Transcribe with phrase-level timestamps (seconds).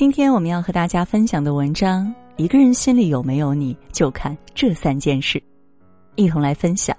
[0.00, 5.38] 今天我们要和大家分享的文章，一个人心里有没有你，就看这三件事。
[6.16, 6.96] 一同来分享。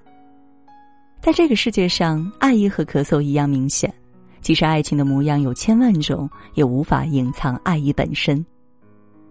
[1.20, 3.91] 在这个世界上，爱意和咳嗽一样明显。
[4.39, 8.45] 即使爱情的模样有千万种，也无法隐藏爱意本身。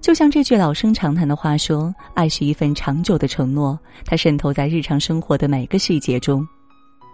[0.00, 6.44] 就像这句老生常谈的话说：“爱是一份长久的承诺，它渗透在日常生活的每个细节中。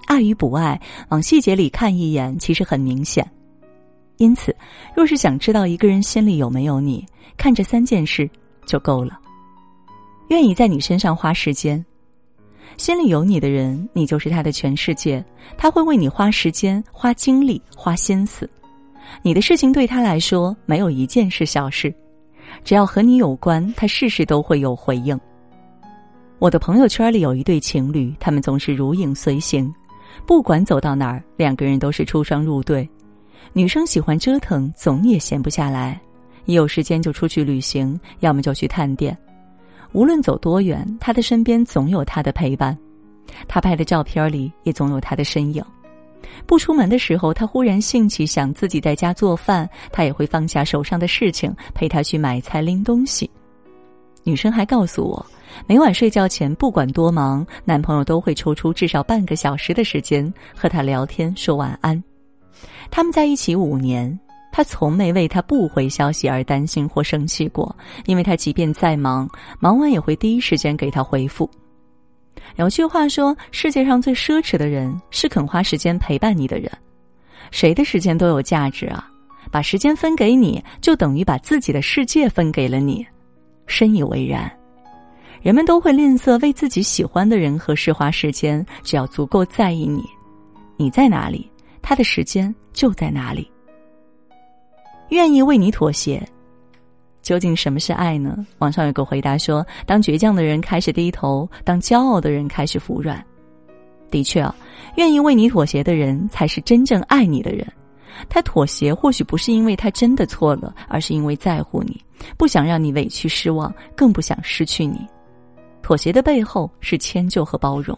[0.07, 0.81] 爱与不爱，
[1.11, 3.31] 往细节里看一眼，其实很明显。”
[4.19, 4.55] 因此，
[4.95, 7.07] 若是想知道一个人心里有没有你，
[7.37, 8.29] 看这三件事
[8.67, 9.19] 就够了。
[10.29, 11.85] 愿意在你身上花时间，
[12.77, 15.25] 心里有你的人，你就是他的全世界。
[15.57, 18.49] 他会为你花时间、花精力、花心思。
[19.23, 21.95] 你的事情对他来说没有一件是小事，
[22.65, 25.19] 只要和你有关，他事事都会有回应。
[26.39, 29.73] 我的朋友圈里有一对情侣，他们总是如影随形，
[30.27, 32.89] 不管走到哪儿，两个人都是出双入对。
[33.53, 36.01] 女生喜欢折腾，总也闲不下来，
[36.45, 39.17] 一有时间就出去旅行，要么就去探店。
[39.93, 42.77] 无论走多远，他的身边总有他的陪伴。
[43.49, 45.65] 他拍的照片里也总有他的身影。
[46.47, 53.31] 不出门的时候，他忽然兴起想自己在家做饭，他也会放下手上的事情陪他去买菜拎东西。
[54.23, 55.25] 女生还告诉我，
[55.67, 62.03] 每晚睡觉前不管多忙，男朋友都会抽出至少半个小时的时间和她聊天说晚安。
[62.91, 64.19] 他们在一起五年，
[64.53, 67.75] 他从没为他不回消息而担心或生气过，
[68.07, 69.29] 因为他即便再忙，
[69.61, 71.49] 忙完也会第一时间给他回复。
[72.57, 76.71] 有句话说：“世界上最奢侈的人是肯花时间陪伴你的人。”
[77.51, 79.09] 谁的时间都有价值啊！
[79.51, 83.07] 把时间分给你，就等于把自己的世界分给了你。
[83.67, 84.51] 深以为然。
[85.43, 90.05] 人们都会吝啬为自己喜欢的人和事花时间，只要足够在意你，
[90.77, 91.49] 你在哪里？
[91.89, 93.49] 他的时间就在哪里，
[95.11, 96.21] 愿意为你妥协。
[97.23, 98.45] 究竟什么是爱呢？
[98.59, 103.25] 网上有个回答说：当倔强的人开始低头，当骄傲的人开始服软。
[104.11, 104.53] 的确啊，
[104.97, 107.65] 愿意为你妥协的人才是真正爱你的人。
[108.29, 112.05] 他妥协或许不是因为他真的错了，而是因为在乎你，
[112.37, 115.07] 不想让你委屈失望，更不想失去你。
[115.83, 117.97] 妥协的背后是迁就和包容。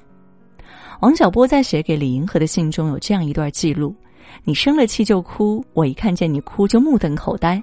[1.01, 3.95] 王小波在写给李银河的信中有这样一段记录：
[4.43, 7.63] 你生了气就哭，我一看见你哭就目瞪口呆，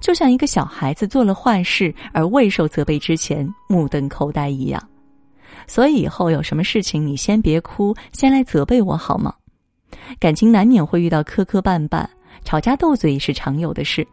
[0.00, 4.82] 就像一个小孩子做了坏事而未受责备之前目瞪口呆一样。
[5.66, 9.34] 所以以后有什么事情，你先别哭，先来责备我好吗？
[10.18, 12.06] 感情难免会遇到磕磕绊绊，
[12.44, 14.06] 吵架斗嘴也是常有的事。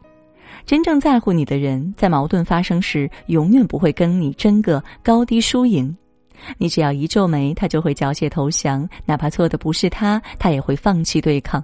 [0.65, 5.95] 真正在乎你的人，在矛盾发生时，永远不会跟你争个高低输赢。
[6.57, 11.63] 你只要一皱眉，他就会缴械投降；哪怕错的不是他，他也会放弃对抗。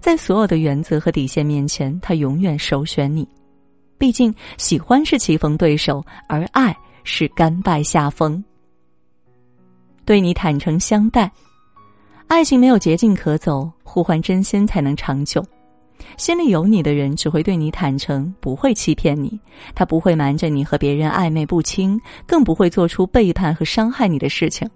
[0.00, 3.28] 在所有的原则和底线面前，他永远首选你。
[3.98, 8.42] 毕竟，喜欢是棋逢对手，而爱是甘拜下风。
[10.04, 11.30] 对你坦诚相待，
[12.26, 15.44] 爱情没有捷径可走，互换真心才能长久。
[16.16, 19.38] 心里有你的人只会对你坦诚，不会欺骗你。
[19.74, 24.68] 他不会瞒着你和别人暧昧不清，更不会做出背叛和伤害你的事情。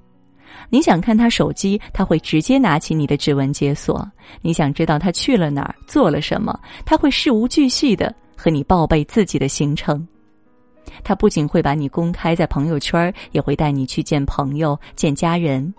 [0.71, 4.09] 你想看他手机，他会直接拿起你的指纹解锁。
[4.41, 10.07] 你想知道他去了哪儿，做了什么，他会事无巨细的和你报备自己的行程。
[11.05, 15.73] 他不仅会把你公开在朋友圈，也会带你去见朋友、见家人。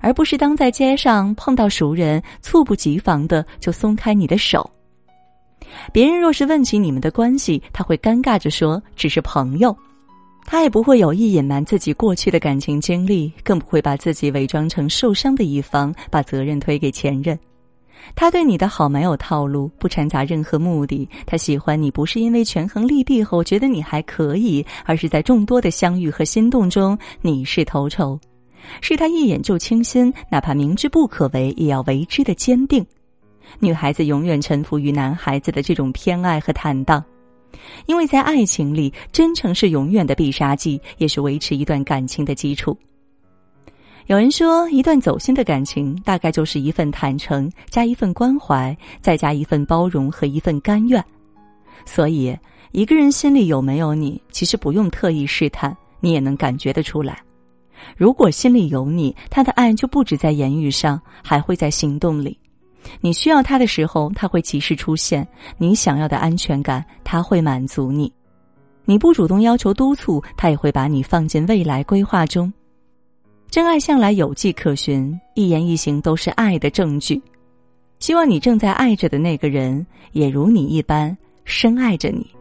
[0.00, 4.68] 而不是当在街上碰到熟人，猝不及防的就松开你的手。
[5.92, 9.76] 别人若是问起你们的关系，他会尴尬着说只是朋友，
[10.44, 17.38] 他也不会有意隐瞒自己过去的感情经历，更不会把自己伪装成受伤的一方，把责任推给前任。
[18.14, 21.08] 他对你的好没有套路，不掺杂任何目的。
[21.24, 28.20] 他喜欢你不是因为权衡利弊后觉得你还可以，而是在众多的相遇和心动中，你是头筹，
[28.82, 32.84] 是他一眼就倾心，哪怕明知不可为也要为之的坚定。
[33.58, 37.02] 女孩子永远臣服于男孩子的这种偏爱和坦荡，
[37.86, 42.76] 因为在爱情里，真诚是永远的必杀技，也是维持一段感情的基础。
[44.06, 51.02] 有人说，一段走心的感情，大概就是一份坦诚加一份关怀，再加一份包容和一份甘愿。
[51.86, 52.36] 所以，
[52.72, 57.18] 一个人心里有没有你，其实不用特意试探，你也能感觉得出来。
[57.96, 62.38] 如果心里有你，他的爱就不止在言语上，还会在行动里。
[63.00, 65.24] 你需要他的时候，他会及时出现；
[65.58, 68.12] 你想要的安全感，他会满足你。
[68.84, 72.52] 你不主动要求督促，他也会把你放进未来规划中。
[73.50, 77.22] 真爱向来有迹可循，一言一行都是爱的证据。
[78.00, 82.33] 希望你正在爱着的那个人，也如你一般深爱着你。